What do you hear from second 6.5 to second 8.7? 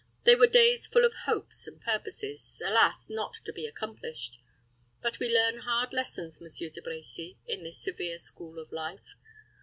De Brecy, in this severe school